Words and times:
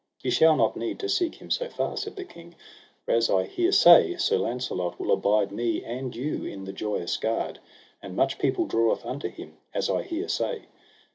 Ye 0.23 0.31
shall 0.31 0.55
not 0.55 0.75
need 0.75 0.97
to 1.01 1.07
seek 1.09 1.35
him 1.35 1.51
so 1.51 1.69
far, 1.69 1.95
said 1.95 2.15
the 2.15 2.23
king, 2.25 2.55
for 3.05 3.11
as 3.11 3.29
I 3.29 3.43
hear 3.45 3.71
say, 3.71 4.15
Sir 4.17 4.39
Launcelot 4.39 4.99
will 4.99 5.11
abide 5.11 5.51
me 5.51 5.83
and 5.83 6.15
you 6.15 6.43
in 6.43 6.63
the 6.65 6.73
Joyous 6.73 7.17
Gard; 7.17 7.59
and 8.01 8.15
much 8.15 8.39
people 8.39 8.65
draweth 8.65 9.05
unto 9.05 9.27
him, 9.29 9.57
as 9.75 9.91
I 9.91 10.01
hear 10.01 10.27
say. 10.27 10.63